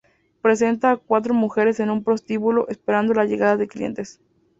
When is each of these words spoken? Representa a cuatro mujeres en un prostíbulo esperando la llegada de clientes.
Representa 0.41 0.89
a 0.89 0.97
cuatro 0.97 1.35
mujeres 1.35 1.79
en 1.79 1.91
un 1.91 2.03
prostíbulo 2.03 2.67
esperando 2.69 3.13
la 3.13 3.25
llegada 3.25 3.55
de 3.55 3.67
clientes. 3.67 4.19